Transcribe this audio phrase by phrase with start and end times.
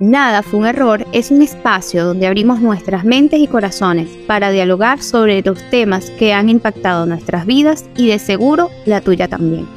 [0.00, 5.00] Nada fue un error es un espacio donde abrimos nuestras mentes y corazones para dialogar
[5.00, 9.68] sobre los temas que han impactado nuestras vidas y de seguro la tuya también.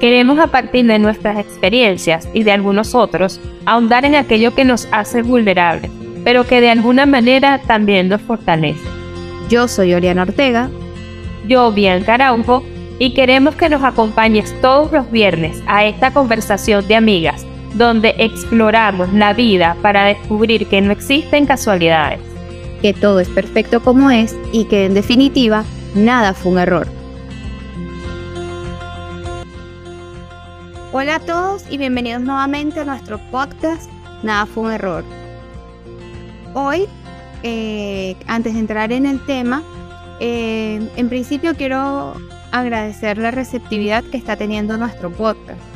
[0.00, 4.88] Queremos a partir de nuestras experiencias y de algunos otros ahondar en aquello que nos
[4.90, 5.92] hace vulnerables,
[6.24, 8.82] pero que de alguna manera también nos fortalece.
[9.48, 10.70] Yo soy Oriana Ortega.
[11.46, 12.64] Yo, Bianca Araujo,
[12.98, 19.12] y queremos que nos acompañes todos los viernes a esta conversación de amigas donde exploramos
[19.12, 22.20] la vida para descubrir que no existen casualidades.
[22.80, 25.64] Que todo es perfecto como es y que en definitiva
[25.94, 26.86] nada fue un error.
[30.92, 33.90] Hola a todos y bienvenidos nuevamente a nuestro podcast
[34.24, 35.04] Nada fue un error.
[36.54, 36.86] Hoy,
[37.42, 39.62] eh, antes de entrar en el tema,
[40.18, 42.14] eh, en principio quiero
[42.50, 45.73] agradecer la receptividad que está teniendo nuestro podcast.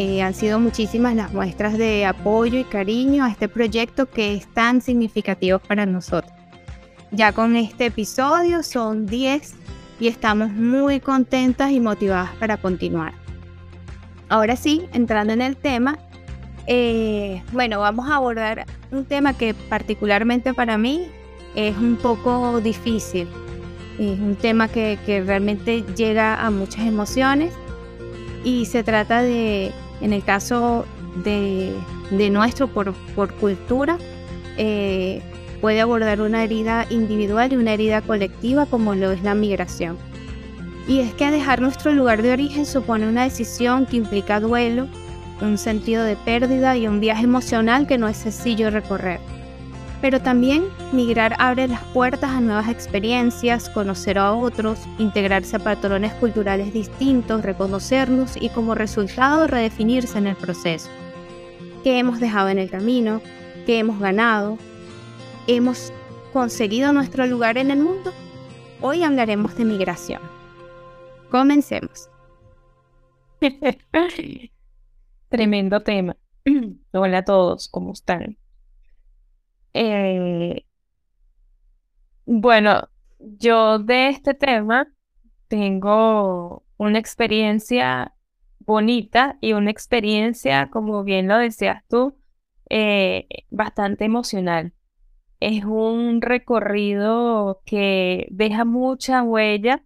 [0.00, 4.46] Eh, han sido muchísimas las muestras de apoyo y cariño a este proyecto que es
[4.54, 6.32] tan significativo para nosotros.
[7.10, 9.54] Ya con este episodio son 10
[9.98, 13.12] y estamos muy contentas y motivadas para continuar.
[14.28, 15.98] Ahora sí, entrando en el tema,
[16.68, 21.08] eh, bueno, vamos a abordar un tema que particularmente para mí
[21.56, 23.26] es un poco difícil.
[23.98, 24.96] Es un tema que
[25.26, 27.52] realmente llega a muchas emociones
[28.44, 30.84] y se trata de en el caso
[31.24, 31.74] de,
[32.30, 32.94] nuestro por,
[33.34, 33.98] cultura,
[34.56, 35.22] eh,
[35.60, 39.96] puede abordar una herida individual y una herida colectiva como lo es la migración.
[40.86, 44.88] Y es que dejar nuestro lugar de origen supone una decisión que implica duelo,
[45.40, 49.20] un sentido de pérdida y un viaje emocional que no es sencillo recorrer.
[50.00, 56.12] Pero también migrar abre las puertas a nuevas experiencias, conocer a otros, integrarse a patrones
[56.14, 60.88] culturales distintos, reconocernos y como resultado redefinirse en el proceso.
[61.82, 63.20] ¿Qué hemos dejado en el camino?
[63.66, 64.56] ¿Qué hemos ganado?
[65.48, 65.92] ¿Hemos
[66.32, 68.12] conseguido nuestro lugar en el mundo?
[68.80, 70.22] Hoy hablaremos de migración.
[71.30, 72.08] Comencemos.
[75.28, 76.16] Tremendo tema.
[76.92, 78.38] Hola a todos, ¿cómo están?
[79.74, 80.64] Eh,
[82.26, 84.88] bueno, yo de este tema
[85.48, 88.14] tengo una experiencia
[88.60, 92.18] bonita y una experiencia, como bien lo decías tú,
[92.70, 94.74] eh, bastante emocional.
[95.40, 99.84] Es un recorrido que deja mucha huella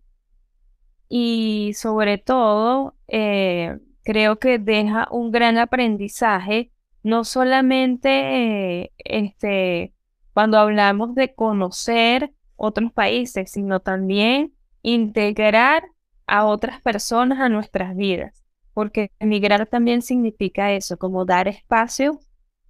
[1.08, 6.71] y sobre todo eh, creo que deja un gran aprendizaje
[7.02, 9.92] no solamente este,
[10.32, 15.84] cuando hablamos de conocer otros países, sino también integrar
[16.26, 22.20] a otras personas a nuestras vidas, porque emigrar también significa eso, como dar espacio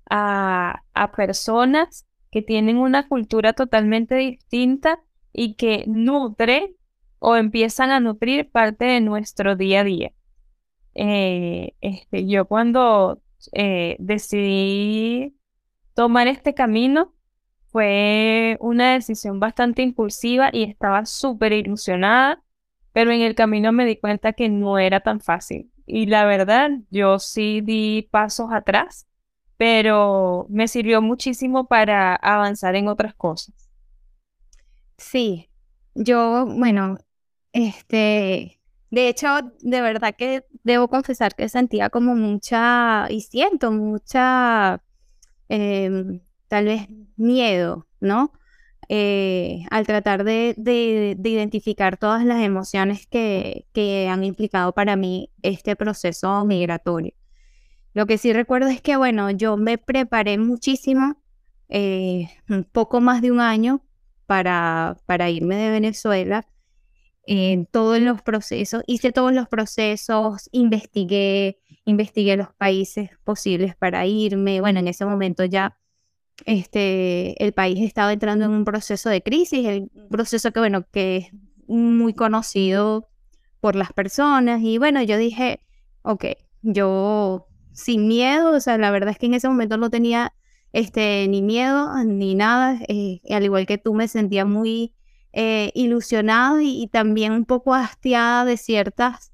[0.09, 5.01] a, a personas que tienen una cultura totalmente distinta
[5.33, 6.75] y que nutren
[7.19, 10.13] o empiezan a nutrir parte de nuestro día a día.
[10.95, 13.21] Eh, este, yo cuando
[13.53, 15.37] eh, decidí
[15.95, 17.15] tomar este camino.
[17.69, 22.43] Fue una decisión bastante impulsiva y estaba súper ilusionada,
[22.93, 25.71] pero en el camino me di cuenta que no era tan fácil.
[25.87, 29.07] Y la verdad, yo sí di pasos atrás,
[29.57, 33.71] pero me sirvió muchísimo para avanzar en otras cosas.
[34.99, 35.51] Sí,
[35.95, 36.99] yo, bueno,
[37.53, 38.61] este,
[38.93, 39.29] de hecho,
[39.61, 44.83] de verdad que debo confesar que sentía como mucha, y siento mucha,
[45.49, 48.33] em, tal vez miedo, ¿no?
[48.91, 50.55] Eh, al tratar de,
[51.25, 53.67] identificar todas las emociones que,
[54.11, 57.15] han implicado para mí este proceso migratorio.
[57.95, 61.17] Lo que sí recuerdo es que, bueno, yo me preparé muchísimo,
[61.71, 62.29] eh,
[62.73, 63.83] poco más de un año
[64.27, 66.47] para irme de Venezuela
[67.25, 74.61] en todos los procesos, hice todos los procesos, investigué, investigué los países posibles para irme.
[74.61, 75.79] Bueno, en ese momento ya
[76.47, 81.17] este, el país estaba entrando en un proceso de crisis, un proceso que, bueno, que
[81.17, 81.27] es
[81.67, 83.09] muy conocido
[83.61, 84.61] por las personas.
[84.63, 85.61] Y bueno, yo dije,
[86.03, 86.25] ok,
[86.63, 90.35] yo sin miedo, o sea, la verdad es que en ese momento no tenía
[90.73, 94.95] este, ni miedo ni nada, eh, al igual que tú me sentía muy
[95.33, 99.33] eh, ilusionada y, también un poco hastiada de ciertas,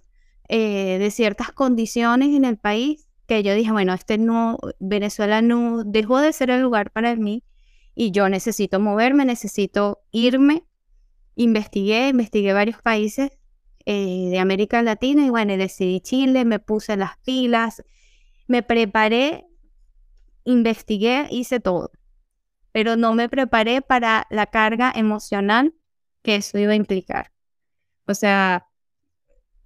[0.49, 5.85] eh, de ciertas condiciones en el país, que yo dije, bueno, este no, Venezuela no
[5.85, 7.45] dejó de ser el lugar para mí
[7.95, 10.65] y yo necesito moverme, necesito irme.
[11.35, 13.31] Investigué, investigué varios países
[13.85, 17.83] eh, de América Latina y bueno, decidí Chile, me puse las pilas,
[18.47, 19.49] me preparé
[20.45, 21.91] investigué, hice todo,
[22.73, 25.75] pero no me preparé para la carga emocional
[26.37, 27.33] eso iba a implicar.
[28.07, 28.69] O sea,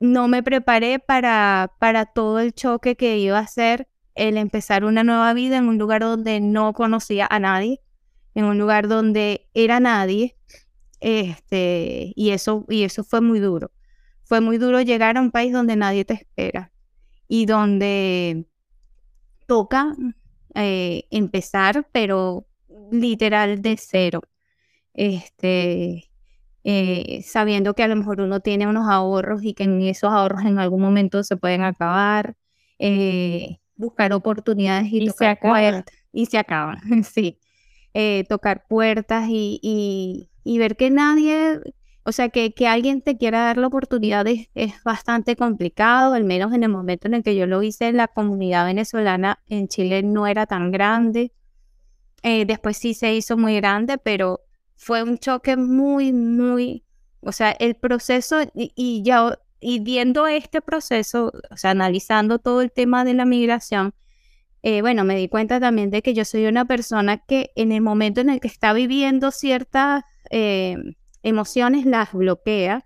[0.00, 5.05] no me preparé para, para todo el choque que iba a ser el empezar una
[5.05, 7.81] nueva vida en un lugar donde no conocía a nadie,
[8.35, 10.37] en un lugar donde era nadie,
[11.00, 13.70] este, y eso, y eso fue muy duro.
[14.25, 16.73] Fue muy duro llegar a un país donde nadie te espera
[17.29, 18.47] y donde
[19.47, 19.94] toca
[20.55, 22.47] eh, empezar, pero
[22.91, 24.20] literal de cero.
[24.94, 26.12] Este,
[26.64, 30.44] eh, sabiendo que a lo mejor uno tiene unos ahorros y que en esos ahorros
[30.44, 32.37] en algún momento se pueden acabar,
[32.79, 35.97] eh, buscar oportunidades y, tocar puertas.
[36.12, 37.38] Y se acaban, sí.
[37.94, 41.59] Eh, tocar puertas y, ver que nadie,
[42.05, 44.49] o sea, que, que, alguien te quiera dar la oportunidad es,
[44.85, 48.67] bastante complicado, al menos en el momento en el que yo lo hice, la comunidad
[48.67, 51.32] venezolana en Chile no era tan grande.
[52.23, 54.41] después sí se hizo muy grande, pero
[54.82, 56.84] fue un choque muy, muy,
[57.20, 62.73] o sea, el proceso y, ya, y viendo este proceso, o sea, analizando todo el
[62.73, 63.94] tema de la migración,
[64.64, 67.81] eh, bueno, me di cuenta también de que yo soy una persona que en el
[67.81, 70.76] momento en el que está viviendo ciertas eh,
[71.23, 72.85] emociones las bloquea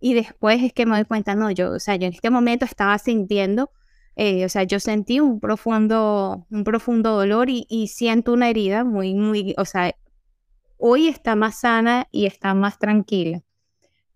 [0.00, 2.64] y después es que me doy cuenta, no, yo, o sea, yo en este momento
[2.64, 3.70] estaba sintiendo,
[4.16, 8.82] eh, o sea, yo sentí un profundo, un profundo dolor y, y, siento una herida
[8.84, 9.94] muy, muy, o sea,
[10.78, 13.42] hoy está más sana y está más tranquila.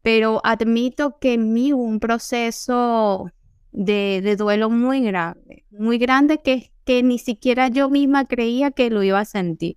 [0.01, 3.31] Pero admito que en mí hubo un proceso
[3.71, 9.03] de, duelo muy grande, muy grande que, que ni siquiera yo misma creía que lo
[9.03, 9.77] iba a sentir.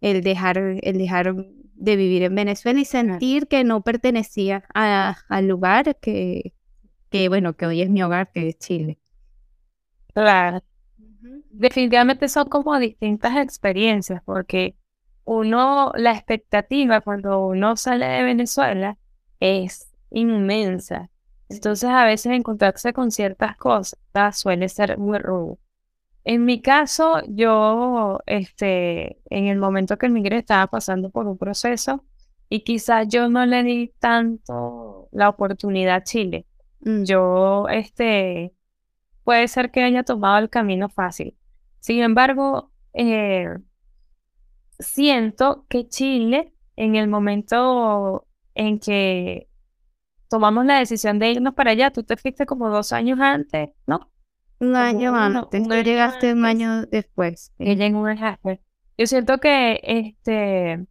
[0.00, 1.34] El dejar, el dejar
[1.74, 6.54] de vivir en Venezuela y sentir que no pertenecía al lugar que,
[7.10, 8.98] que, bueno, que hoy es mi hogar, que es Chile.
[10.14, 10.62] Claro.
[11.50, 14.76] Definitivamente son como distintas experiencias, porque
[15.24, 18.98] uno, la expectativa cuando uno sale de Venezuela
[19.38, 21.10] es inmensa.
[21.48, 23.98] Entonces a veces encontrarse con ciertas cosas
[24.32, 25.58] suele ser muy rudo.
[26.24, 32.04] En mi caso, yo, este, en el momento que emigré estaba pasando por un proceso
[32.48, 36.46] y quizás yo no le di tanto la oportunidad a Chile.
[36.80, 37.04] Mm.
[37.04, 38.52] Yo, este,
[39.24, 41.36] puede ser que haya tomado el camino fácil.
[41.78, 43.48] Sin embargo, eh,
[44.80, 49.48] siento que Chile, en el momento en que
[50.28, 54.10] tomamos la decisión de irnos para allá, tú te fuiste como dos años antes, ¿no?
[54.60, 57.52] Un año antes, tú llegaste un año después.
[57.58, 58.14] Ella en un
[58.98, 60.86] Yo siento que este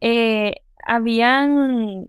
[0.00, 2.08] eh, habían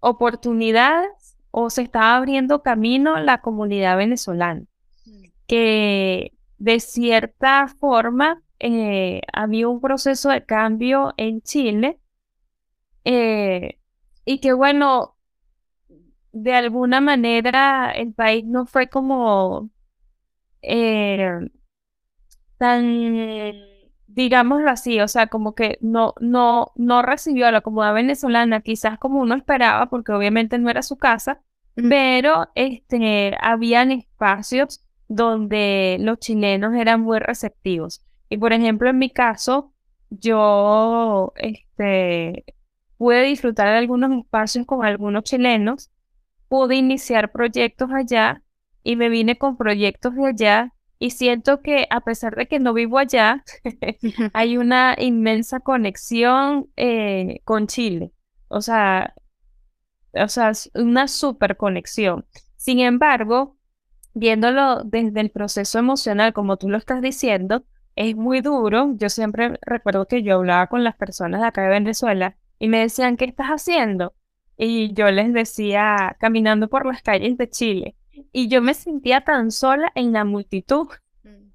[0.00, 4.62] oportunidades o se estaba abriendo camino la comunidad venezolana,
[5.04, 5.24] mm.
[5.46, 12.00] que de cierta forma eh, había un proceso de cambio en Chile
[13.04, 13.78] eh,
[14.24, 15.16] y que bueno,
[16.32, 19.70] de alguna manera el país no fue como
[20.62, 21.30] eh,
[22.58, 23.52] tan,
[24.06, 29.20] digámoslo así, o sea, como que no, no, no recibió la comunidad venezolana, quizás como
[29.20, 31.42] uno esperaba, porque obviamente no era su casa,
[31.74, 38.05] pero este, habían espacios donde los chilenos eran muy receptivos.
[38.28, 39.72] Y por ejemplo, en mi caso,
[40.10, 42.44] yo este,
[42.96, 45.90] pude disfrutar de algunos espacios con algunos chilenos,
[46.48, 48.42] pude iniciar proyectos allá
[48.82, 52.72] y me vine con proyectos de allá y siento que a pesar de que no
[52.72, 53.44] vivo allá,
[54.32, 58.12] hay una inmensa conexión eh, con Chile.
[58.48, 59.14] O sea,
[60.14, 62.26] o sea, una super conexión.
[62.56, 63.56] Sin embargo,
[64.14, 67.64] viéndolo desde el proceso emocional, como tú lo estás diciendo,
[67.96, 68.92] es muy duro.
[68.96, 72.78] Yo siempre recuerdo que yo hablaba con las personas de acá de Venezuela y me
[72.78, 74.14] decían, ¿qué estás haciendo?
[74.56, 77.96] Y yo les decía, caminando por las calles de Chile.
[78.32, 80.88] Y yo me sentía tan sola en la multitud.
[81.24, 81.50] Mm.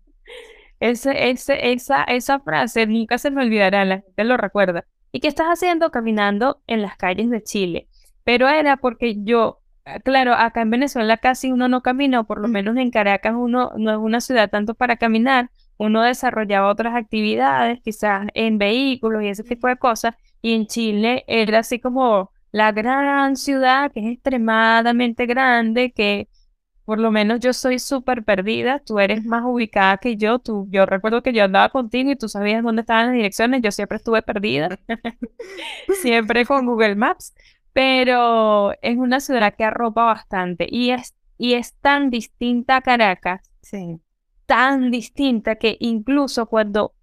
[0.80, 4.86] Ese, ese, esa, esa frase nunca se me olvidará, la gente lo recuerda.
[5.12, 7.88] ¿Y qué estás haciendo caminando en las calles de Chile?
[8.24, 12.40] Pero era porque yo, ah, claro, acá en Venezuela casi uno no camina, o por
[12.40, 12.52] lo mm.
[12.52, 15.50] menos en Caracas uno no es una ciudad tanto para caminar,
[15.82, 21.24] uno desarrollaba otras actividades, quizás en vehículos y ese tipo de cosas, y en Chile
[21.28, 26.30] era así como la gran ciudad que es extremadamente grande, que
[26.86, 30.86] por lo menos yo soy súper perdida, tú eres más ubicada que yo, tú, yo
[30.86, 34.22] recuerdo que yo andaba contigo y tú sabías dónde estaban las direcciones, yo siempre estuve
[34.22, 34.78] perdida,
[36.02, 37.34] siempre con Google Maps,
[37.74, 43.42] pero es una ciudad que arropa bastante y es, y es tan distinta a Caracas.
[43.64, 44.00] Sí
[44.52, 46.94] tan distinta que incluso cuando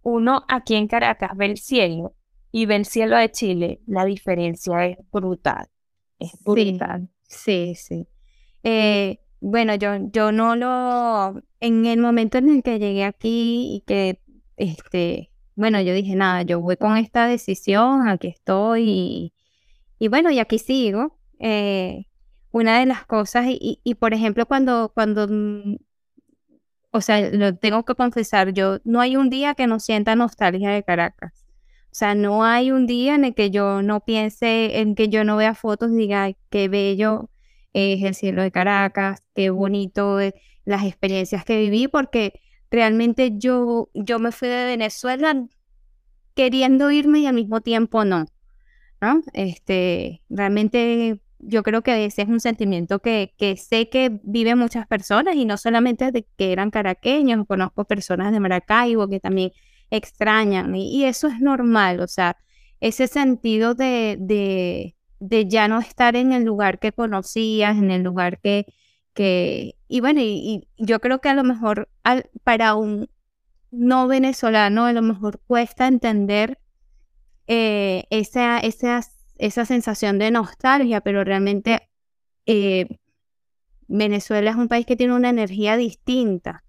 [0.00, 2.14] uno aquí en Caracas ve el cielo
[2.50, 5.66] y ve el cielo de Chile, la diferencia es brutal.
[6.18, 7.10] Es brutal.
[7.28, 8.08] Sí, sí.
[8.62, 13.80] Eh, bueno, yo, yo no lo, en el momento en el que llegué aquí y
[13.86, 14.22] que,
[14.56, 19.30] este, bueno, yo dije, nada, yo voy con esta decisión, aquí estoy
[19.98, 21.18] y, bueno, y aquí sigo.
[21.38, 22.06] Eh,
[22.50, 25.76] una de las cosas, y, y, por ejemplo, cuando, cuando, mm,
[26.94, 30.70] o sea, lo tengo que confesar, yo no hay un día que no sienta nostalgia
[30.70, 31.44] de Caracas.
[31.86, 35.24] O sea, no hay un día en el que yo no piense, en que yo
[35.24, 37.30] no vea fotos y diga, qué bello
[37.72, 40.20] es el cielo de Caracas, qué bonito
[40.64, 45.46] las experiencias que viví, porque realmente yo, yo me fui de Venezuela
[46.34, 48.26] queriendo irme y al mismo tiempo no.
[49.00, 49.20] ¿no?
[49.32, 54.86] Este, realmente yo creo que ese es un sentimiento que, que sé que viven muchas
[54.86, 59.52] personas y no solamente de que eran caraqueños, conozco personas de Maracaibo que también
[59.90, 62.36] extrañan y, eso es normal, o sea,
[62.80, 64.16] ese sentido de,
[65.20, 68.66] de, ya no estar en el lugar que conocías, en el lugar que,
[69.14, 71.88] que y bueno, y, yo creo que a lo mejor
[72.44, 73.08] para un
[73.70, 76.58] no venezolano a lo mejor cuesta entender
[77.46, 79.00] eh, esa, esa,
[79.36, 81.88] esa sensación de nostalgia, pero realmente
[82.46, 82.86] eh,
[83.86, 86.64] Venezuela es un país que tiene una energía distinta.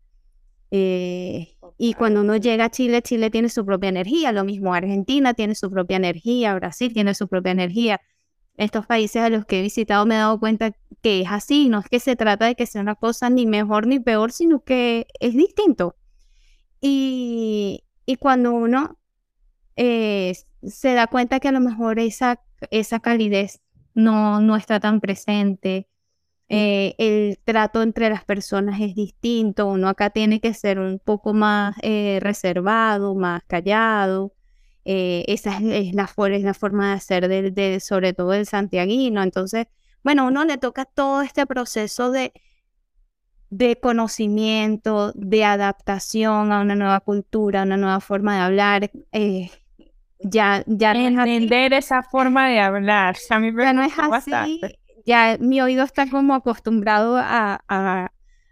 [0.72, 5.34] Eh, y cuando uno llega a Chile, Chile tiene su propia energía, lo mismo Argentina
[5.34, 8.02] tiene su propia energía, Brasil tiene su propia energía.
[8.58, 11.80] Estos países a los que he visitado me he dado cuenta que es así, no
[11.80, 15.08] es que se trata de que sea una cosa ni mejor ni peor, sino que
[15.20, 15.96] es distinto.
[16.80, 18.98] Y, y cuando uno
[19.76, 22.42] eh, se da cuenta que a lo mejor esa,
[22.72, 23.62] esa calidez
[23.94, 25.88] no, no está tan presente,
[26.48, 31.34] eh, el trato entre las personas es distinto, uno acá tiene que ser un poco
[31.34, 34.34] más eh, reservado, más callado.
[34.84, 39.24] esa es, la, es la forma de hacer de, sobre todo el santiaguino.
[39.24, 39.68] Entonces,
[40.04, 42.32] bueno, a uno le toca todo este proceso de,
[43.50, 48.92] de conocimiento, de adaptación a una nueva cultura, a una nueva forma de hablar.
[50.20, 53.18] Ya, ya Entender esa forma de hablar.
[53.30, 54.62] ya no es así.
[55.06, 58.12] Ya mi oído está como acostumbrado a, a,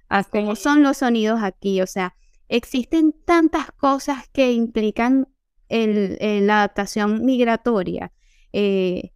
[0.10, 1.82] a cómo son los sonidos aquí.
[1.82, 2.16] O sea,
[2.48, 5.28] existen tantas cosas que implican
[5.70, 8.12] el, la adaptación migratoria.
[8.52, 9.12] Eh,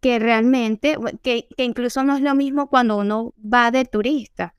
[0.00, 4.54] que realmente, que, que, incluso no es lo mismo cuando uno va de turista,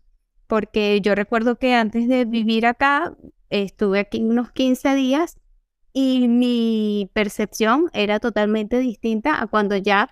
[0.48, 3.16] porque yo recuerdo que antes de vivir acá,
[3.50, 5.39] estuve aquí unos 15 días
[6.00, 10.10] y mi percepción era totalmente distinta a cuando ya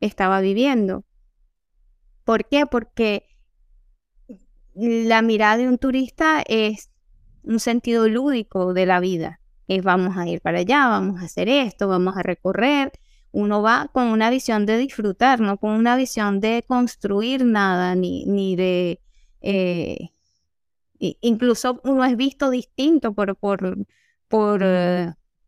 [0.00, 1.04] estaba viviendo.
[2.24, 2.66] ¿Por qué?
[2.66, 3.24] Porque
[4.74, 6.90] la mirada de un turista es
[7.42, 9.40] un sentido lúdico de la vida.
[9.66, 12.92] Es vamos a ir para allá, vamos a hacer esto, vamos a recorrer.
[13.32, 18.26] Uno va con una visión de disfrutar, no con una visión de construir nada, ni,
[18.26, 19.00] ni de...
[19.40, 20.10] Eh,
[20.98, 23.86] incluso uno es visto distinto por, por,
[24.28, 24.62] por,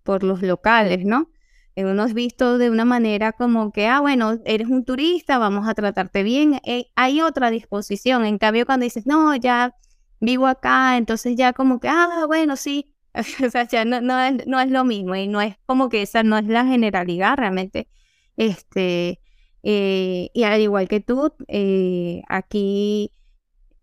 [0.03, 1.29] por los locales, ¿no?
[1.75, 5.67] Eh, uno es visto de una manera como que, ah, bueno, eres un turista, vamos
[5.69, 6.61] a tratarte bien.
[6.65, 8.25] Eh, hay otra disposición.
[8.27, 9.75] En cambio, cuando dices, no, ya
[10.21, 12.95] vivo acá, entonces ya como que, ah, bueno, sí.
[13.47, 16.03] o sea, ya no, no, es, no, es, lo mismo y no es como que
[16.03, 17.89] esa no es la generalidad realmente.
[18.37, 19.21] Este,
[19.63, 21.35] eh, y al igual que tú,
[22.29, 23.13] aquí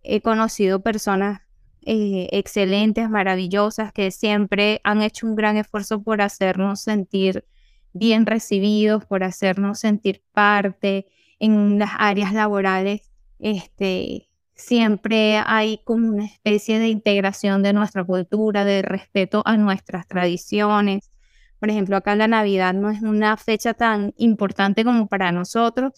[0.04, 1.42] he conocido personas
[1.86, 7.46] eh, excelentes, maravillosas, que siempre han hecho un gran esfuerzo por hacernos sentir
[7.94, 11.06] bien recibidos, por hacernos sentir parte
[11.40, 13.12] en las áreas laborales.
[13.40, 20.08] Este, siempre hay como una especie de integración de nuestra cultura, de respeto a nuestras
[20.08, 21.10] tradiciones.
[21.60, 25.94] Por ejemplo, acá la Navidad no es una fecha tan importante como para nosotros,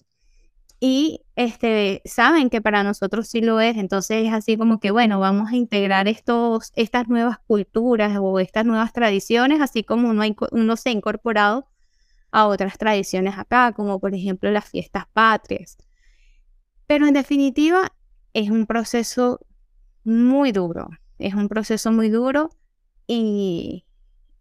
[0.83, 5.19] y este, saben que para nosotros sí lo es, entonces es así como que, bueno,
[5.19, 10.89] vamos a integrar estos, estas nuevas culturas o estas nuevas tradiciones, así como uno, se
[10.89, 11.67] ha incorporado
[12.31, 15.77] a otras tradiciones acá, como por ejemplo las fiestas patrias.
[16.87, 17.93] Pero en definitiva,
[18.33, 19.39] es un proceso
[20.03, 22.49] muy duro, es un proceso muy duro
[23.05, 23.85] y,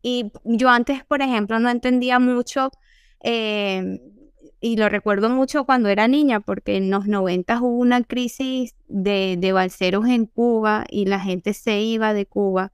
[0.00, 2.70] y yo antes, por ejemplo, no entendía mucho
[3.22, 4.00] eh,
[4.60, 9.36] y lo recuerdo mucho cuando era niña, porque en los 90 hubo una crisis de,
[9.38, 12.72] de balseros en Cuba y la gente se iba de Cuba.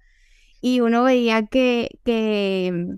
[0.61, 2.97] Y uno veía que, que,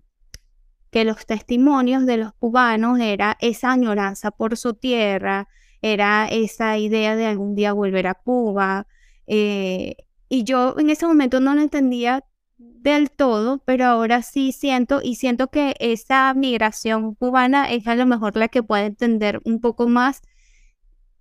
[0.91, 5.49] que los testimonios de los cubanos era esa añoranza por su tierra,
[5.83, 8.87] era esa idea de algún día volver a Cuba.
[9.27, 9.97] Eh,
[10.31, 12.25] y yo en ese momento no lo entendía
[12.59, 18.05] del todo, pero ahora sí siento y siento que esa migración cubana es a lo
[18.05, 20.23] mejor la que puede entender un poco más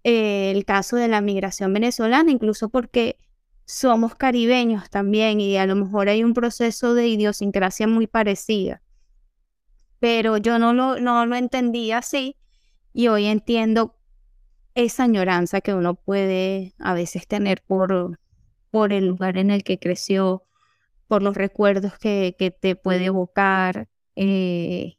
[0.03, 3.17] eh, el caso de la migración venezolana, incluso porque
[3.65, 8.81] somos caribeños también y a lo mejor hay un proceso de idiosincrasia muy parecida.
[9.99, 12.37] Pero yo no lo, no lo entendía así
[12.93, 13.95] y hoy entiendo
[14.73, 18.19] esa añoranza que uno puede a veces tener por,
[18.71, 20.46] por el lugar en el que creció,
[21.07, 23.87] por los recuerdos que, que te puede evocar.
[24.15, 24.97] Eh,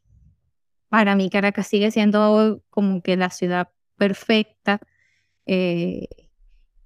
[0.89, 4.79] para mí Caracas sigue siendo como que la ciudad perfecta.
[5.45, 6.07] Eh,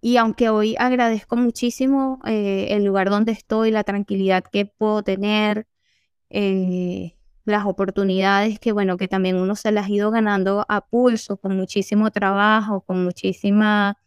[0.02, 5.68] y aunque hoy agradezco muchísimo eh, el lugar donde estoy, la tranquilidad que puedo tener,
[7.46, 11.56] las oportunidades que, bueno, que también uno se las ha ido ganando a pulso, con
[11.56, 13.98] muchísimo trabajo, con muchísima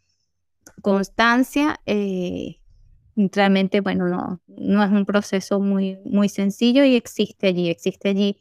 [0.82, 2.60] constancia, eh,
[3.16, 8.38] realmente, bueno, no, no es un proceso muy, muy sencillo y existe allí, existe allí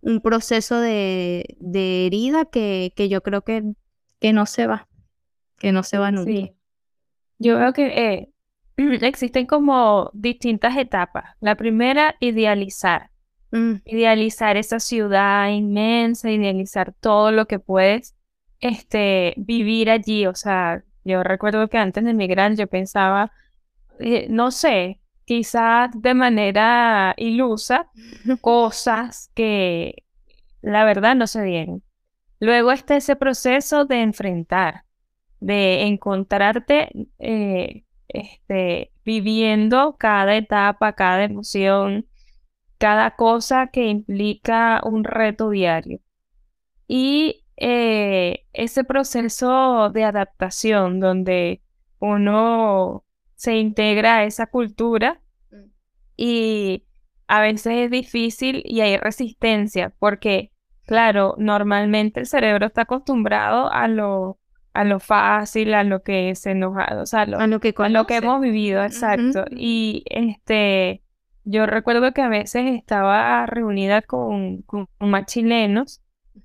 [0.00, 3.62] un proceso de, de herida que, que, yo creo que,
[4.20, 4.88] que no se va,
[5.58, 6.52] que no se va nunca.
[7.38, 8.28] Yo veo que eh,
[9.06, 11.36] existen como distintas etapas.
[11.40, 13.10] La primera, idealizar.
[13.50, 13.76] Mm.
[13.84, 18.14] Idealizar esa ciudad inmensa, idealizar todo lo que puedes
[18.60, 20.26] este, vivir allí.
[20.26, 23.32] O sea, yo recuerdo que antes de emigrar yo pensaba,
[23.98, 27.90] eh, no sé, quizás de manera ilusa,
[28.40, 30.04] cosas que
[30.62, 31.82] la verdad no se dieron.
[32.40, 34.84] Luego está ese proceso de enfrentar,
[35.40, 42.06] de encontrarte eh, este, viviendo cada etapa, cada emoción,
[42.78, 46.00] cada cosa que implica un reto diario.
[46.86, 51.60] Y eh, ese proceso de adaptación donde
[51.98, 55.56] uno se integra a esa cultura mm.
[56.16, 56.84] y
[57.26, 60.52] a veces es difícil y hay resistencia porque,
[60.86, 64.38] claro, normalmente el cerebro está acostumbrado a lo
[64.72, 68.16] a lo fácil, a lo que se nos o sea, a lo que, lo que
[68.16, 69.46] hemos vivido, exacto.
[69.50, 71.02] Y este,
[71.42, 76.00] yo recuerdo que a veces estaba reunida con, con más chilenos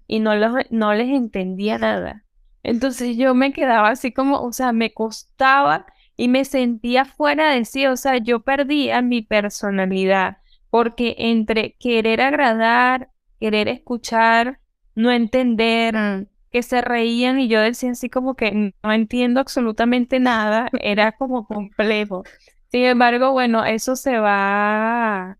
[0.07, 2.25] y no, los, no les entendía nada.
[2.63, 7.65] Entonces yo me quedaba así como, o sea, me costaba y me sentía fuera de
[7.65, 10.37] sí, o sea, yo perdía mi personalidad
[10.69, 14.59] porque entre querer agradar, querer escuchar,
[14.95, 20.19] no entender, mm que se reían y yo decía así como que no entiendo absolutamente
[20.19, 22.23] nada, era como complejo.
[22.71, 25.39] Sin embargo, bueno, eso se va,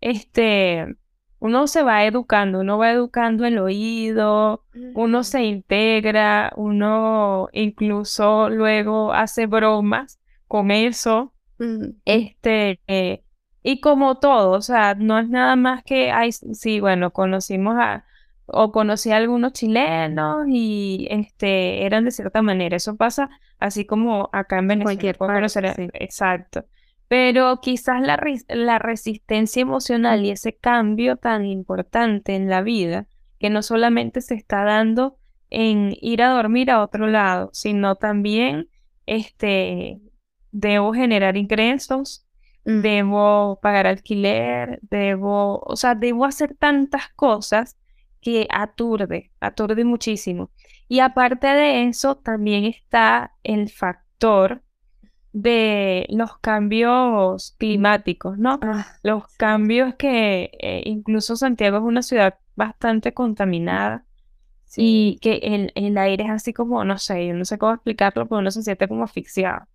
[0.00, 0.96] este,
[1.40, 9.12] uno se va educando, uno va educando el oído, uno se integra, uno incluso luego
[9.12, 11.32] hace bromas con eso,
[12.04, 13.22] este, eh,
[13.62, 18.04] y como todo, o sea, no es nada más que, ay, sí, bueno, conocimos a,
[18.46, 22.76] o conocí a algunos chilenos y este, eran de cierta manera.
[22.76, 24.84] Eso pasa así como acá en Venezuela.
[24.96, 25.18] Cualquier
[25.94, 26.64] Exacto.
[27.10, 33.08] Pero quizás la, la resistencia emocional y ese cambio tan importante en la vida,
[33.40, 35.18] que no solamente se está dando
[35.48, 38.68] en ir a dormir a otro lado, sino también
[39.06, 40.00] este,
[40.52, 42.28] debo generar ingresos,
[42.64, 42.80] mm.
[42.80, 47.76] debo pagar alquiler, debo, o sea, debo hacer tantas cosas
[48.20, 50.52] que aturde, aturde muchísimo.
[50.86, 54.62] Y aparte de eso, también está el factor
[55.32, 58.58] de los cambios climáticos, ¿no?
[58.62, 64.04] Ah, los cambios que eh, incluso Santiago es una ciudad bastante contaminada
[64.76, 68.26] y que el, el, aire es así como, no sé, yo no sé cómo explicarlo,
[68.26, 69.66] pero uno se siente como asfixiado.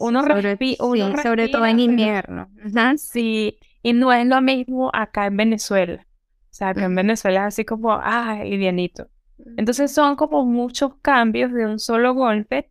[0.00, 2.48] Uno, respira, sobre todo en invierno.
[2.96, 6.06] Sí, y no es lo mismo acá en Venezuela.
[6.50, 9.08] O sea, que en Venezuela es así como, ah, livianito.
[9.56, 12.70] Entonces son como muchos cambios de un solo golpe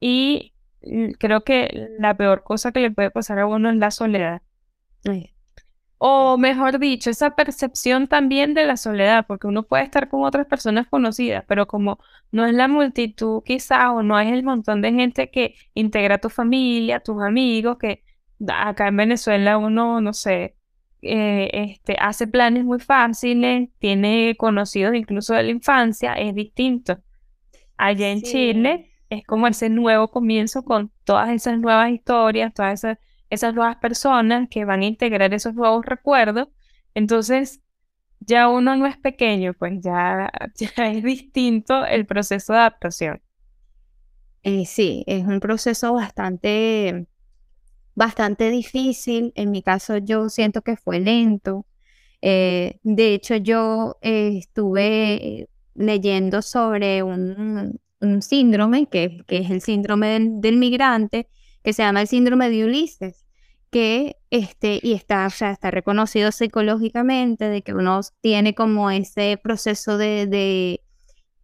[0.00, 0.54] y
[1.18, 4.42] creo que la peor cosa que le puede pasar a uno es la soledad.
[5.98, 10.46] O mejor dicho, esa percepción también de la soledad, porque uno puede estar con otras
[10.46, 11.98] personas conocidas, pero como
[12.32, 16.28] no es la multitud quizá o no es el montón de gente que integra tu
[16.28, 18.02] familia, tus amigos, que
[18.46, 20.56] acá en Venezuela uno, no sé,
[21.00, 26.98] eh, este, hace planes muy fáciles, tiene conocidos incluso de la infancia, es distinto.
[27.78, 32.98] Allá en Chile es como ese nuevo comienzo con todas esas nuevas historias, todas esas,
[33.30, 36.48] esas nuevas personas que van a integrar esos nuevos recuerdos.
[36.94, 37.60] Entonces,
[38.20, 43.22] ya uno no es pequeño, pues ya, ya es distinto el proceso de adaptación.
[44.42, 47.06] Eh, sí, es un proceso bastante,
[47.94, 49.32] bastante difícil.
[49.36, 51.66] En mi caso, yo siento que fue lento.
[52.22, 57.80] Eh, de hecho, yo eh, estuve leyendo sobre un,
[58.20, 61.28] síndrome, que, es el síndrome del, migrante,
[61.62, 63.26] que se llama el síndrome de Ulises
[63.70, 69.98] que este, y está, o está reconocido psicológicamente de que uno tiene como ese proceso
[69.98, 70.82] de, de,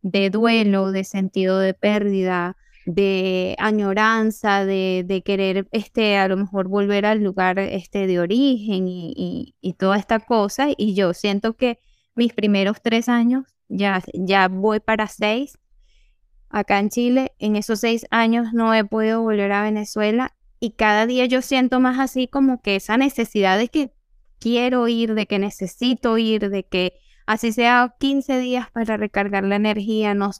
[0.02, 6.68] de duelo, de sentido de pérdida, de añoranza, de, de, querer este, a lo mejor
[6.68, 10.68] volver al lugar este, de origen y, y, toda esta cosa.
[10.76, 11.78] Y yo siento que
[12.14, 15.58] mis primeros tres años, ya, ya voy para seis,
[16.52, 21.06] acá en Chile, en esos seis años no he podido volver a Venezuela y cada
[21.06, 23.92] día yo siento más así como que esa necesidad de que
[24.38, 26.94] quiero ir, de que necesito ir, de que
[27.26, 30.30] así sea 15 días para recargar la energía, no,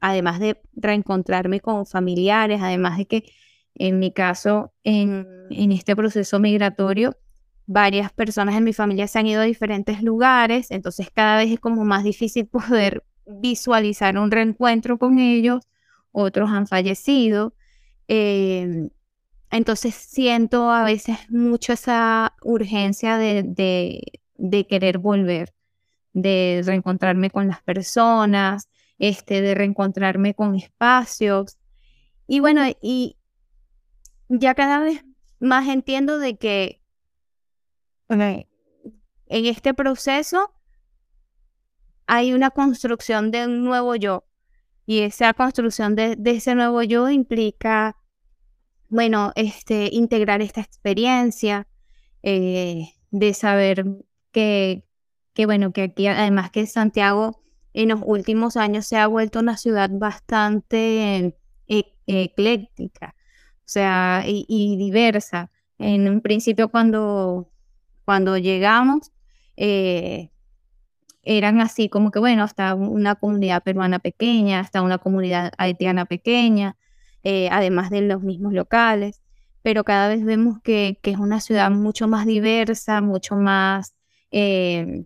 [0.00, 3.32] además de reencontrarme con familiares, además de que
[3.74, 7.16] en mi caso, en, en este proceso migratorio,
[7.66, 11.60] varias personas en mi familia se han ido a diferentes lugares, entonces cada vez es
[11.60, 15.66] como más difícil poder visualizar un reencuentro con ellos,
[16.12, 17.54] otros han fallecido.
[18.08, 18.88] Eh,
[19.50, 24.02] entonces siento a veces mucho esa urgencia de,
[24.68, 25.54] querer volver,
[26.12, 31.58] de reencontrarme con las personas, este, de reencontrarme con espacios.
[32.26, 33.16] Y bueno, y
[34.28, 35.04] ya cada vez
[35.38, 36.80] más entiendo de que
[38.08, 38.46] en
[39.28, 40.52] este proceso
[42.06, 44.24] hay una construcción de un nuevo yo.
[44.86, 47.96] Y esa construcción de ese nuevo yo implica
[48.88, 51.66] bueno, este, integrar esta experiencia,
[52.22, 53.84] eh, de saber
[54.32, 54.84] que,
[55.32, 57.42] que, bueno, que aquí además que Santiago
[57.72, 61.34] en los últimos años se ha vuelto una ciudad bastante
[61.68, 63.14] e, ecléctica,
[63.58, 65.50] o sea, y, diversa.
[65.78, 67.50] En un principio cuando,
[68.04, 69.12] cuando llegamos,
[69.56, 70.30] eh,
[71.26, 76.76] eran así como que, bueno, hasta una comunidad peruana pequeña, hasta una comunidad haitiana pequeña,
[77.24, 79.22] eh, además de los mismos locales,
[79.62, 83.96] pero cada vez vemos que, es una ciudad mucho más diversa, mucho más,
[84.30, 85.04] eh,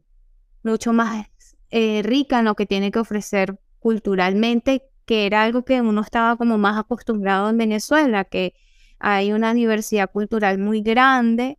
[0.63, 1.27] mucho más
[1.71, 6.37] eh, rica en lo que tiene que ofrecer culturalmente, que era algo que uno estaba
[6.37, 8.53] como más acostumbrado en Venezuela, que
[8.99, 11.59] hay una diversidad cultural muy grande,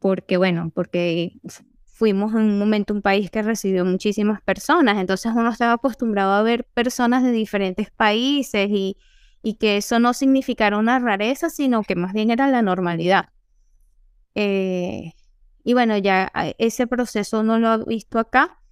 [0.00, 1.34] porque bueno, porque
[2.00, 6.42] fuimos en un momento un país que recibió muchísimas personas, entonces uno estaba acostumbrado a
[6.42, 8.96] ver personas de diferentes países y,
[9.42, 13.28] y que eso no significara una rareza, sino que más bien era la normalidad.
[14.34, 15.12] Eh,
[15.62, 18.62] y bueno, ya ah, ese proceso no lo ha visto acá.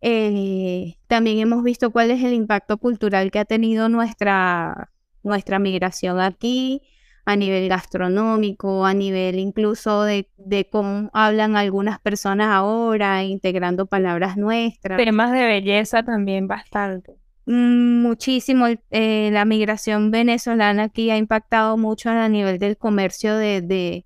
[0.00, 4.92] Eh, también hemos visto cuál es el impacto cultural que ha tenido nuestra,
[5.24, 6.82] nuestra migración aquí,
[7.26, 14.36] a nivel gastronómico, a nivel incluso de, de cómo hablan algunas personas ahora, integrando palabras
[14.36, 14.96] nuestras.
[14.96, 17.16] Temas de belleza también bastante.
[17.46, 18.66] Mm, muchísimo.
[18.90, 24.04] Eh, la migración venezolana aquí ha impactado mucho a nivel del comercio de,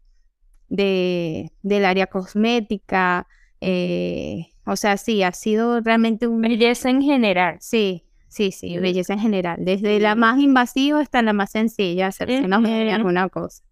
[0.69, 3.27] de, del área cosmética.
[3.61, 6.41] Eh, o sea, sí, ha sido realmente un...
[6.41, 7.59] Belleza en general.
[7.61, 9.59] Sí, sí, sí, belleza en general.
[9.61, 13.63] Desde la más invasiva hasta la más sencilla, hacerse una cosa.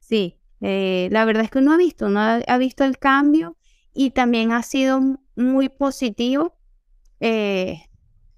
[0.00, 3.56] Sí, eh, la verdad es que uno ha visto, uno ha, visto el cambio
[3.94, 5.00] y también ha sido
[5.36, 6.56] muy positivo.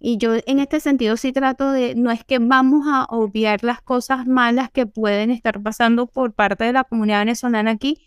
[0.07, 3.81] Y yo en este sentido sí trato de, no es que vamos a obviar las
[3.81, 8.07] cosas malas que pueden estar pasando por parte de la comunidad venezolana aquí,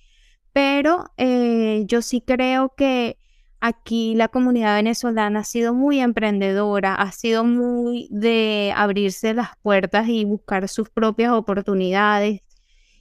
[0.54, 3.18] pero eh, yo sí creo que
[3.60, 10.08] aquí la comunidad venezolana ha sido muy emprendedora, ha sido muy de abrirse las puertas
[10.10, 12.42] y buscar sus propias oportunidades.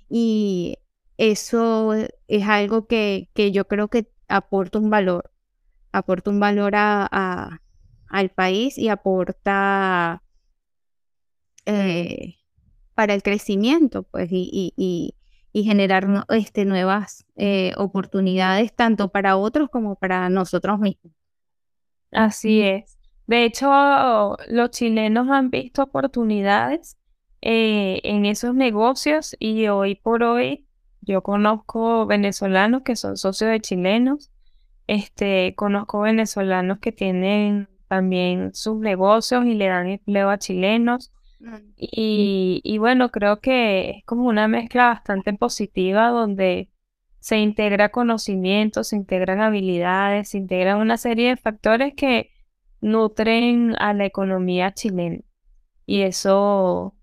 [0.09, 0.79] Y
[1.19, 5.31] eso es algo que, que yo creo que aporta un valor,
[5.93, 10.23] aporta un valor al país y aporta
[11.67, 12.37] eh,
[12.95, 15.16] para el crecimiento, pues, y,
[15.65, 21.13] generar este, nuevas eh, oportunidades tanto para otros como para nosotros mismos.
[22.13, 22.99] Así es.
[23.27, 26.97] De hecho, los chilenos han visto oportunidades
[27.43, 30.67] eh, en esos negocios y hoy por hoy
[31.01, 34.31] yo conozco venezolanos que son socios de chilenos,
[34.87, 41.13] este, conozco venezolanos que tienen también sus negocios y le dan empleo a chilenos.
[41.39, 41.57] Mm.
[41.77, 46.71] Y, bueno, creo que es como una mezcla bastante positiva donde
[47.21, 52.31] se integra conocimiento, se integran habilidades, se integran una serie de factores que
[52.81, 55.21] nutren a la economía chilena.
[55.87, 56.95] Y eso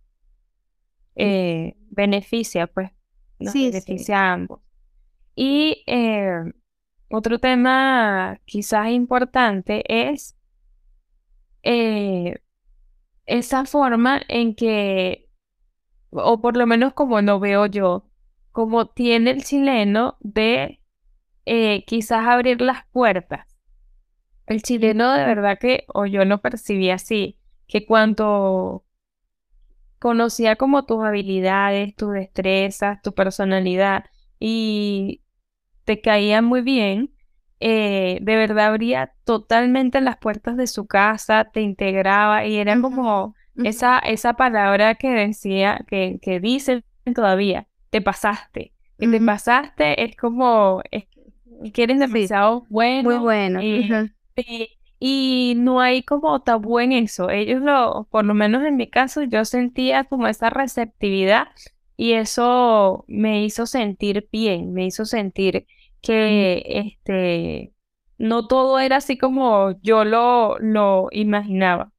[1.15, 2.91] eh, beneficia, pues,
[3.39, 4.61] nos beneficia a ambos.
[5.35, 6.43] Y eh,
[7.09, 10.37] otro tema quizás importante es
[11.63, 12.42] eh,
[13.25, 15.29] esa forma en que,
[16.09, 18.09] o por lo menos como lo veo yo,
[18.51, 20.79] como tiene el chileno de
[21.85, 23.47] quizás abrir las puertas.
[24.45, 28.85] El chileno de verdad que, o yo lo percibí así, que cuando
[29.99, 34.05] conocía como tus habilidades, tus destrezas, tu personalidad
[34.37, 35.23] y
[35.85, 37.12] te caía muy bien,
[37.65, 43.35] eh, de verdad abría totalmente las puertas de su casa, te integraba y era como
[43.63, 46.83] esa, esa palabra que decía, que, que dicen
[47.15, 48.73] todavía, te pasaste.
[48.99, 51.05] Y te pasaste es como, es,
[51.73, 53.09] que eres demasiado bueno.
[53.09, 53.61] Muy bueno.
[54.99, 57.29] Y no hay como tabú en eso.
[57.29, 61.47] Ellos lo, por lo menos en mi caso, yo sentía como esa receptividad
[61.95, 65.65] y eso me hizo sentir bien, me hizo sentir
[66.03, 67.73] que este
[68.19, 71.91] no todo era así como yo lo, lo imaginaba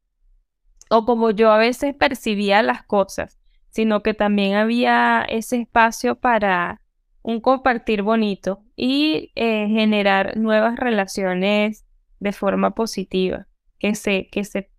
[0.91, 3.41] o como yo a veces percibía las cosas,
[3.71, 6.81] sino que también había ese espacio para
[7.23, 11.85] un compartir bonito y eh, generar nuevas relaciones
[12.21, 14.71] de forma positiva, que se, que se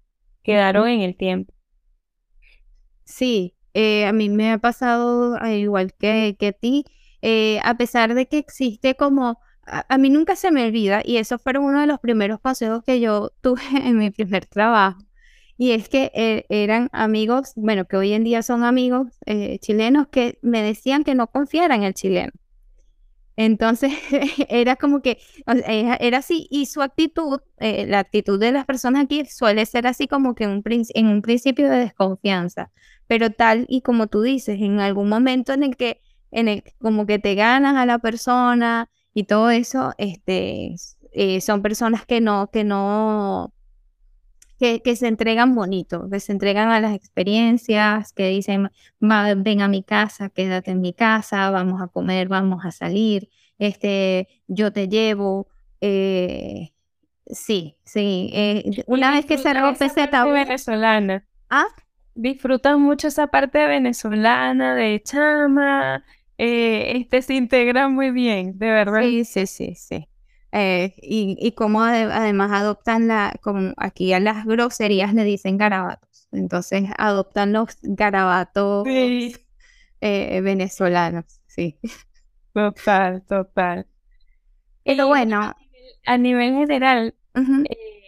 [0.43, 1.53] quedaron en el tiempo.
[3.03, 6.85] Sí, eh, a mí me ha pasado igual que, que a ti,
[7.25, 11.39] eh, a pesar de que existe como, a, mí nunca se me olvida, y eso
[11.39, 14.99] fue uno de los primeros paseos que yo tuve en mi primer trabajo,
[15.57, 19.07] y es que eh, eran amigos, bueno, que hoy en día son amigos
[19.61, 22.33] chilenos que me decían que no confiara en el chileno.
[23.37, 23.91] Entonces
[24.49, 25.19] era como que
[25.99, 30.07] era así y su actitud, eh, la actitud de las personas aquí suele ser así
[30.07, 32.71] como que en un principio de desconfianza,
[33.07, 36.01] pero tal y como tú dices, en algún momento en el que
[36.35, 40.75] en el como que te ganas a la persona y todo eso, este,
[41.13, 43.53] eh, son personas que no que no
[44.59, 49.83] que, se entregan bonito, que se entregan a las experiencias, que dicen, ven a mi
[49.83, 55.47] casa, quédate en mi casa, vamos a comer, vamos a salir, este, yo te llevo.
[55.81, 56.71] Eh,
[57.27, 58.29] sí, sí.
[58.33, 60.31] Eh, una vez que se rompe ese tabú.
[60.31, 61.25] venezolana.
[61.49, 61.67] ¿Ah?
[62.15, 66.03] Disfrutan mucho esa parte venezolana de chama,
[66.37, 69.01] eh, este se integra muy bien, de verdad.
[69.01, 70.07] Sí, sí, sí, sí.
[70.51, 76.27] Eh, y, y cómo además adoptan la, como aquí a las groserías le dicen garabatos.
[76.31, 81.77] Entonces adoptan los garabatos eh, venezolanos, sí.
[82.53, 83.85] Total, total.
[84.83, 85.53] Pero bueno.
[86.07, 87.15] A nivel, general,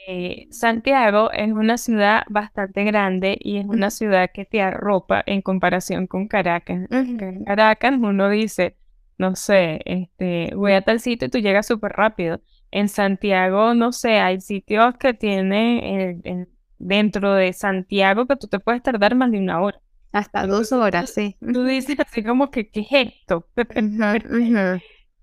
[0.09, 5.41] eh, Santiago es una ciudad bastante grande y es una ciudad que te arropa en
[5.41, 6.87] comparación con Caracas.
[6.89, 8.77] En Caracas uno dice,
[9.17, 12.39] no sé, este, voy a tal sitio y tú llegas súper rápido.
[12.71, 18.81] En Santiago, no sé, hay sitios que tienen dentro de Santiago que tú te puedes
[18.81, 19.81] tardar más de una hora.
[20.13, 21.35] Hasta dos horas, sí.
[21.51, 23.45] Tú dices así como que, ¿qué es esto?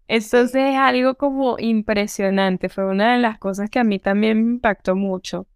[0.06, 2.68] Eso es algo como impresionante.
[2.68, 5.46] Fue una de las cosas que a mí también me impactó mucho.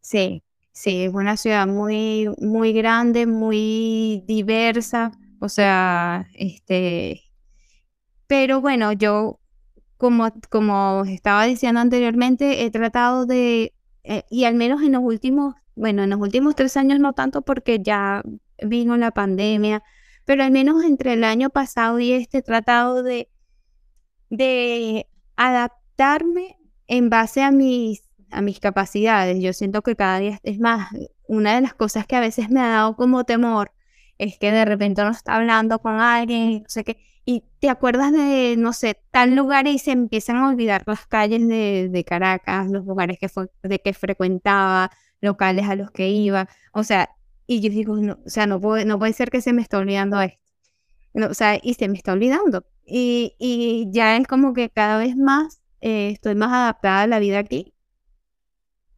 [0.00, 7.22] Sí, sí, es una ciudad muy, muy grande, muy diversa o sea, este,
[8.26, 9.40] pero bueno, yo,
[9.96, 13.74] como, como estaba diciendo anteriormente, he tratado de,
[14.04, 17.42] eh, y al menos en los últimos, bueno, en los últimos tres años no tanto
[17.42, 18.22] porque ya
[18.62, 19.82] vino la pandemia,
[20.28, 23.30] pero al menos entre el año pasado y este he tratado de,
[24.28, 29.42] de adaptarme en base a mis, a mis capacidades.
[29.42, 30.90] Yo siento que cada día es más,
[31.28, 33.72] una de las cosas que a veces me ha dado como temor
[34.18, 38.12] es que de repente uno está hablando con alguien, no sé qué, y te acuerdas
[38.12, 42.84] de, no sé, tal lugar y se empiezan a olvidar las calles de, Caracas, los
[42.84, 44.90] lugares que, fue, de que frecuentaba,
[45.22, 47.08] locales a los que iba, o sea,
[47.48, 49.76] y yo digo, no, o sea, no puede, no puede ser que se me esté
[49.78, 50.38] olvidando esto.
[51.14, 52.66] o sea, y se me está olvidando.
[52.84, 57.18] Y, y ya es como que cada vez más eh, estoy más adaptada a la
[57.18, 57.74] vida aquí.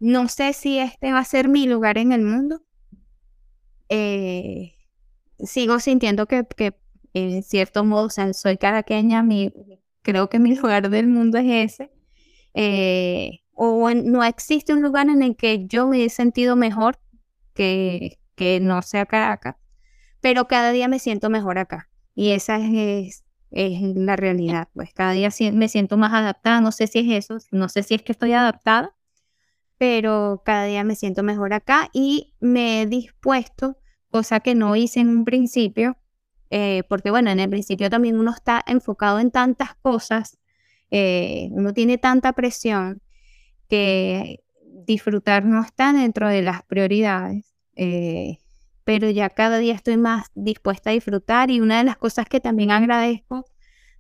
[0.01, 2.63] No sé si este va a ser mi lugar en el mundo.
[3.89, 4.75] Eh,
[5.39, 6.75] sigo sintiendo que, que
[7.15, 9.53] en cierto modo, o sea, soy caraqueña, mi,
[10.03, 11.93] creo que mi lugar del mundo es ese.
[12.55, 16.99] Eh, o no existe un lugar en el que yo me he sentido mejor
[17.55, 19.57] que, que no sea Caracas,
[20.23, 21.91] pero cada día me siento mejor acá.
[22.15, 27.01] Y esa es, la realidad, pues cada día me siento más adaptada, no sé si
[27.01, 28.97] es eso, no sé si es que estoy adaptada,
[29.77, 33.77] pero cada día me siento mejor acá y me he dispuesto
[34.11, 35.99] cosa que no hice en un principio,
[36.49, 40.39] eh, porque bueno, en el principio también uno está enfocado en tantas cosas,
[40.91, 43.03] eh, uno tiene tanta presión
[43.69, 44.43] que
[44.87, 47.50] disfrutar no está dentro de las prioridades,
[47.81, 48.39] eh,
[48.85, 52.39] pero ya cada día estoy más dispuesta a disfrutar y una de las cosas que
[52.39, 53.47] también agradezco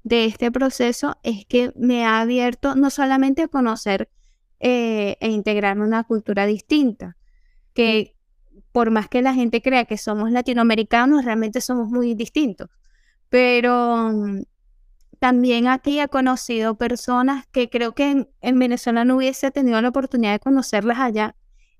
[0.02, 4.10] de este proceso es que me ha abierto no solamente a conocer
[4.58, 7.16] e integrarme una cultura distinta,
[7.72, 8.14] que
[8.72, 12.68] por más que la gente crea que somos latinoamericanos, realmente somos muy distintos.
[13.30, 14.42] Pero mm,
[15.18, 20.32] también aquí he conocido personas que creo que en, Venezuela no hubiese tenido la oportunidad
[20.32, 21.34] de conocerlas allá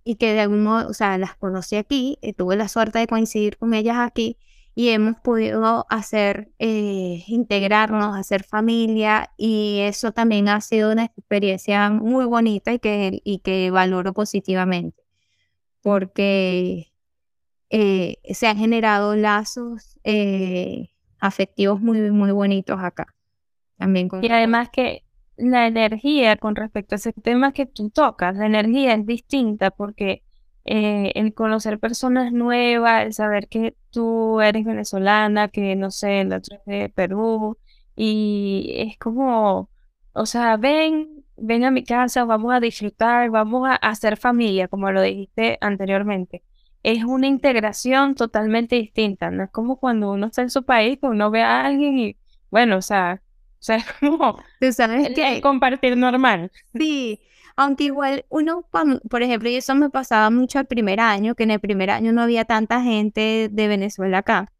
[0.04, 3.06] y que de algún modo, o sea, las conocí aquí, eh, tuve la suerte de
[3.06, 4.38] coincidir con ellas aquí
[4.74, 11.90] y hemos podido hacer, eh, integrarnos, hacer familia y eso también ha sido una experiencia
[11.90, 15.02] muy bonita y que, y que valoro positivamente
[15.82, 16.92] porque
[17.70, 23.14] eh, se han generado lazos eh, afectivos muy, muy bonitos acá.
[23.76, 25.04] También y además que
[25.40, 30.22] la energía con respecto a ese tema que tú tocas, la energía es distinta porque
[30.64, 36.38] eh, el conocer personas nuevas, el saber que tú eres venezolana, que no sé, la
[36.38, 37.58] otra es de Perú,
[37.96, 39.70] y es como,
[40.12, 44.90] o sea, ven, ven a mi casa, vamos a disfrutar, vamos a hacer familia, como
[44.92, 46.42] lo dijiste anteriormente.
[46.82, 51.06] Es una integración totalmente distinta, no es como cuando uno está en su país, que
[51.06, 52.16] uno ve a alguien y,
[52.50, 53.22] bueno, o sea,
[53.62, 55.40] sea, es como ¿Tú sabes que...
[55.40, 56.50] compartir normal.
[56.74, 57.20] Sí,
[57.56, 58.66] aunque igual uno,
[59.08, 62.12] por ejemplo, y eso me pasaba mucho el primer año, que en el primer año
[62.12, 64.52] no había tanta gente de Venezuela acá.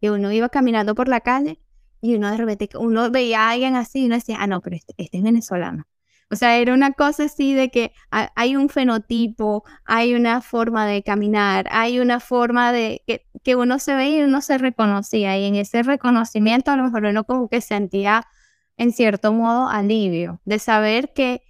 [0.00, 1.60] Y uno iba caminando por la calle
[2.00, 4.76] y uno de repente, uno veía a alguien así y uno decía, ah, no, pero
[4.76, 5.84] este, este es venezolano.
[6.32, 11.02] O sea, era una cosa así de que hay un fenotipo, hay una forma de
[11.02, 15.36] caminar, hay una forma de que, que, uno se ve y uno se reconocía.
[15.38, 18.26] Y en ese reconocimiento a lo mejor uno como que sentía
[18.76, 21.42] en cierto modo alivio de saber que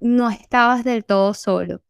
[0.00, 1.82] no estabas del todo solo.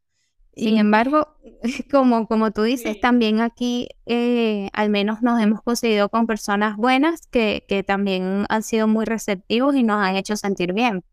[0.57, 1.29] Sin embargo,
[1.93, 7.27] como, como tú dices, también aquí eh, al menos nos hemos conseguido con personas buenas
[7.29, 11.05] que, que también han sido muy receptivos y nos han hecho sentir bien.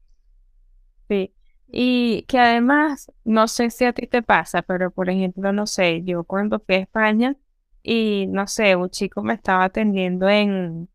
[1.09, 1.33] Sí,
[1.67, 6.03] y que además, no sé si a ti te pasa, pero por ejemplo, no sé,
[6.03, 7.35] yo cuando fui a España
[7.83, 10.89] y no sé, un chico me estaba atendiendo en,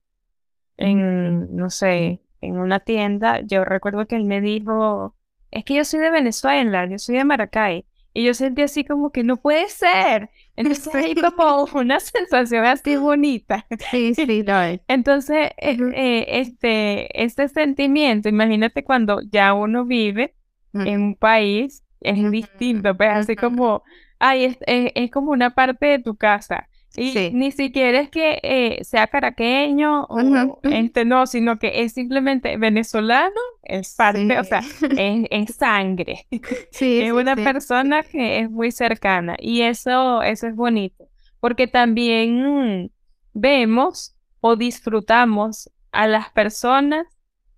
[0.79, 5.17] en, no sé, en una tienda, yo recuerdo que él me dijo,
[5.51, 7.87] es que yo soy de Venezuela, yo soy de Maracay.
[8.15, 10.31] Y yo sentí así como que no puede ser.
[10.59, 13.65] Entonces hay como una sensación así bonita.
[13.91, 14.81] Sí, sí, no es.
[14.89, 20.35] Entonces, eh, eh, este, este sentimiento, imagínate cuando ya uno vive
[20.73, 23.83] en un país, es distinto, pues así como,
[24.19, 26.69] ay, es, es, como una parte de tu casa.
[26.97, 30.19] Y ni siquiera es que eh, sea caraqueño o
[30.65, 34.63] este no, sino que es simplemente venezolano, es parte, o sea,
[34.97, 36.27] es, sangre.
[36.71, 41.09] Sí, es una persona que es muy cercana y eso, eso es bonito,
[41.41, 42.91] porque también
[43.33, 47.07] vemos o disfrutamos a las personas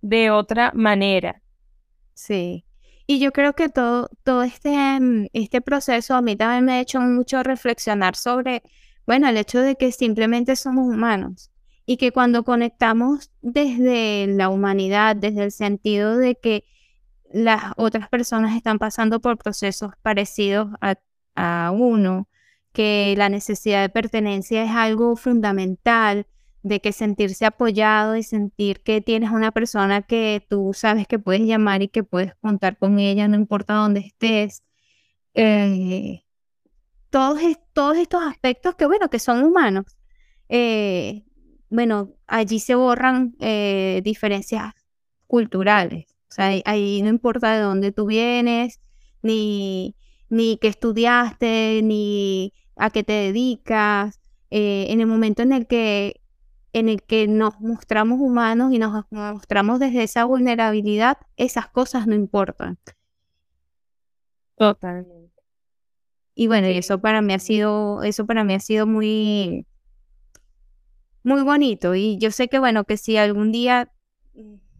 [0.01, 1.41] de otra manera.
[2.13, 2.65] Sí.
[3.07, 6.79] Y yo creo que todo, todo este, mm, este proceso a mí también me ha
[6.81, 8.63] hecho mucho reflexionar sobre
[9.05, 11.50] bueno, el hecho de que simplemente somos humanos
[11.91, 16.63] y que cuando conectamos desde la humanidad, desde el sentido de que
[17.33, 20.69] las otras personas están pasando por procesos parecidos
[21.35, 22.29] a, uno,
[22.71, 26.27] que la necesidad de pertenencia es algo fundamental,
[26.63, 31.41] de que sentirse apoyado y sentir que tienes una persona que tú sabes que puedes
[31.41, 34.63] llamar y que puedes contar con ella, no importa dónde estés.
[35.33, 36.21] Eh,
[37.09, 37.41] todos,
[37.73, 39.97] todos estos aspectos que, bueno, que son humanos.
[40.47, 41.25] Eh,
[41.71, 44.73] bueno, allí se borran eh, diferencias
[45.25, 46.05] culturales.
[46.29, 48.79] O sea, ahí, no importa de dónde tú vienes,
[49.21, 49.95] ni,
[50.29, 54.19] ni qué estudiaste, ni a qué te dedicas.
[54.49, 56.21] Eh, en el momento en el que
[56.73, 62.15] en el que nos mostramos humanos y nos mostramos desde esa vulnerabilidad, esas cosas no
[62.15, 62.79] importan.
[64.55, 65.41] Totalmente.
[66.33, 69.65] Y bueno, y eso para mí ha sido, eso para mí ha sido muy,
[71.23, 71.95] muy bonito.
[71.95, 73.91] Y yo sé que bueno, que si algún día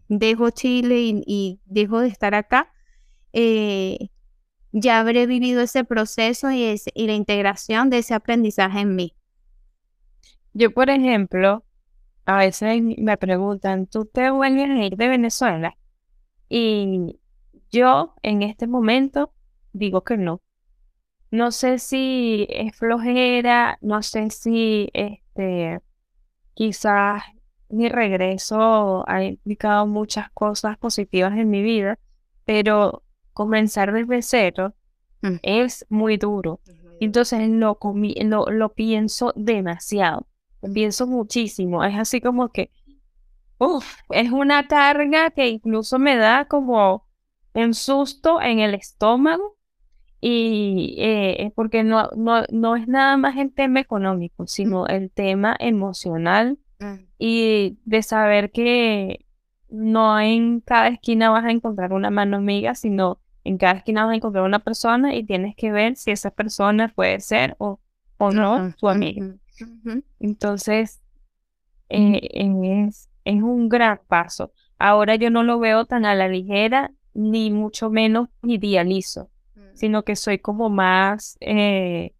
[0.08, 2.72] dejo Chile y, dejo de estar acá,
[3.32, 4.10] eh,
[4.72, 9.14] ya habré vivido ese proceso y, y la integración de ese aprendizaje en mí.
[10.54, 11.64] Yo, por ejemplo,
[12.24, 15.76] a veces me preguntan, ¿tú te vuelves a ir de Venezuela?
[16.48, 17.18] Y
[17.70, 19.32] yo en este momento
[19.72, 20.42] digo que no
[21.32, 25.80] no sé si es flojera, no sé si este,
[26.54, 27.22] quizás
[27.68, 31.98] mi regreso ha implicado muchas cosas positivas en mi vida,
[32.44, 34.74] pero comenzar desde cero
[35.22, 35.36] mm.
[35.42, 36.60] es muy duro.
[37.00, 40.28] Entonces lo, lo, lo pienso demasiado,
[40.72, 41.82] pienso muchísimo.
[41.82, 42.70] Es así como que,
[43.58, 47.08] uff, es una carga que incluso me da como
[47.54, 49.56] un susto en el estómago
[50.24, 55.56] y eh, porque no, no, no es nada más el tema económico, sino el tema
[55.58, 56.94] emocional mm.
[57.18, 59.26] y de saber que
[59.68, 64.12] no en cada esquina vas a encontrar una mano amiga, sino en cada esquina vas
[64.12, 67.80] a encontrar una persona y tienes que ver si esa persona puede ser o,
[68.16, 69.34] o no tu amiga.
[70.20, 71.02] Entonces,
[71.88, 74.52] eh, es, es un gran paso.
[74.78, 79.31] Ahora yo no lo veo tan a la ligera, ni mucho menos idealizo
[79.74, 82.14] sino que soy como más eh,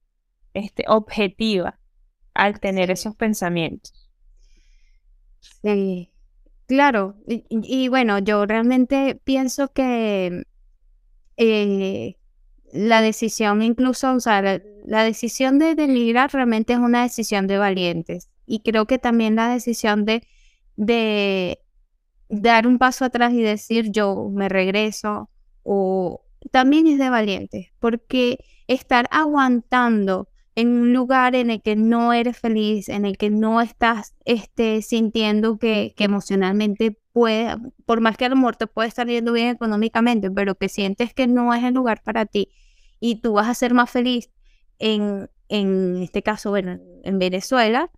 [0.54, 1.78] este, objetiva
[2.34, 4.10] al tener esos pensamientos.
[5.62, 6.10] Sí,
[6.66, 7.16] claro.
[7.26, 10.44] Y, bueno, yo realmente pienso que
[11.36, 12.16] eh,
[12.72, 14.42] la decisión incluso, o sea,
[14.84, 18.30] la, decisión de, de realmente es una decisión de valientes.
[18.46, 20.26] Y creo que también la decisión de,
[20.76, 21.58] de
[22.28, 25.30] dar un paso atrás y decir yo me regreso
[25.62, 32.12] o, también es de valientes, porque estar aguantando en un lugar en el que no
[32.12, 38.26] eres feliz, en el que no estás este, sintiendo que, emocionalmente puede, por más que
[38.26, 41.64] a lo mejor te puede estar yendo bien económicamente, pero que sientes que no es
[41.64, 42.50] el lugar para ti
[43.00, 44.30] y tú vas a ser más feliz
[44.78, 47.90] en, en este caso, bueno, en Venezuela,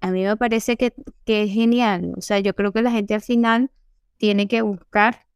[0.00, 0.92] a mí me parece que,
[1.24, 2.12] que es genial.
[2.16, 3.70] O sea, yo creo que la gente al final
[4.18, 5.26] tiene que buscar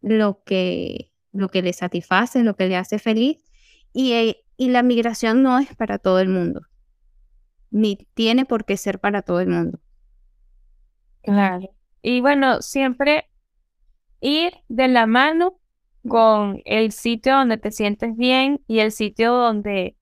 [0.00, 3.44] lo que lo que le satisface, lo que le hace feliz.
[3.92, 6.62] Y, eh, y la migración no es para todo el mundo,
[7.70, 9.78] ni tiene por qué ser para todo el mundo.
[11.22, 11.70] Claro.
[12.02, 13.28] Y bueno, siempre
[14.20, 15.58] ir de la mano
[16.08, 19.96] con el sitio donde te sientes bien y el sitio donde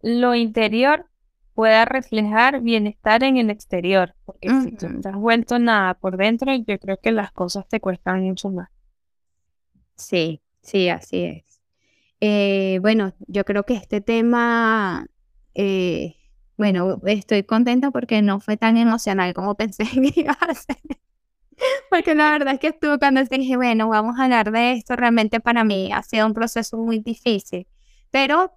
[0.00, 1.06] lo interior
[1.54, 4.14] pueda reflejar bienestar en el exterior.
[4.24, 7.80] Porque si tú no has vuelto nada por dentro, yo creo que las cosas te
[7.80, 8.70] cuestan mucho más.
[9.96, 11.60] Sí, Sí, así es.
[12.20, 15.06] Eh, bueno, yo creo que este tema,
[15.54, 16.16] eh,
[16.58, 19.84] bueno, estoy contenta porque no fue tan emocional como pensé
[20.14, 20.78] que iba a ser.
[21.90, 25.40] Porque la verdad es que estuve cuando dije, bueno, vamos a hablar de esto, realmente
[25.40, 27.66] para mí ha sido un proceso muy difícil.
[28.10, 28.52] Pero,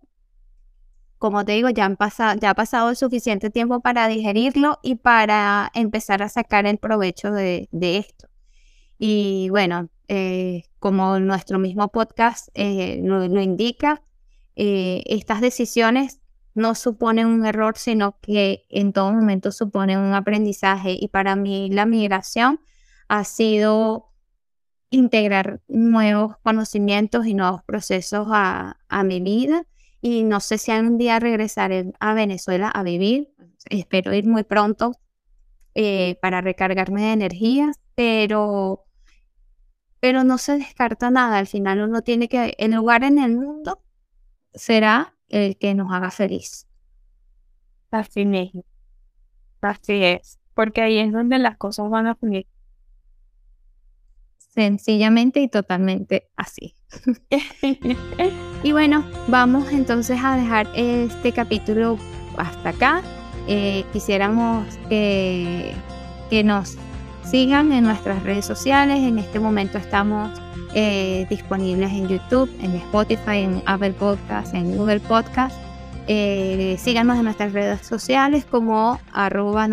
[1.18, 5.72] como te digo, ya, han pasado, ya ha pasado suficiente tiempo para digerirlo y para
[5.74, 8.28] empezar a sacar el provecho de esto.
[9.00, 14.04] Y bueno, eh, como nuestro mismo podcast eh, lo, indica,
[14.56, 16.22] eh, estas decisiones
[16.54, 20.96] no suponen un error, sino que en todo momento suponen un aprendizaje.
[21.00, 22.60] Y para mí la migración
[23.08, 24.12] ha sido
[24.92, 29.66] integrar nuevos conocimientos y nuevos procesos a, mi vida.
[30.00, 33.34] Y no sé si algún día regresaré a Venezuela a vivir.
[33.68, 34.92] Espero ir muy pronto
[36.22, 38.86] para recargarme de energías, pero
[40.04, 41.38] pero no se descarta nada.
[41.38, 43.82] Al final uno tiene que, el lugar en el mundo
[44.54, 46.68] será el que nos haga feliz.
[47.90, 48.66] Así mismo.
[49.62, 50.40] Así es.
[50.56, 52.46] Porque ahí es donde las cosas van a fluir.
[54.36, 56.76] Sencillamente y totalmente así.
[58.64, 61.98] y bueno, vamos entonces a dejar este capítulo
[62.36, 63.02] hasta acá.
[63.48, 65.74] Eh, quisiéramos que,
[66.30, 66.78] que nos
[67.24, 69.00] sigan en nuestras redes sociales.
[69.00, 70.32] En este momento estamos
[70.74, 75.58] eh, disponibles en YouTube, en Spotify, en Apple Podcasts, en Google Podcasts.
[76.08, 79.66] Eh, síganos en nuestras redes sociales como arroba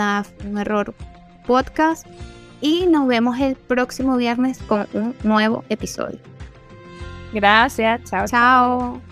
[0.44, 0.94] un error
[1.46, 2.06] podcast
[2.60, 6.18] y nos vemos el próximo viernes con un nuevo episodio.
[7.32, 8.26] Gracias, chao.
[8.26, 9.09] Chao.